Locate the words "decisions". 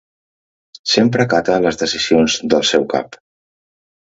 1.81-2.39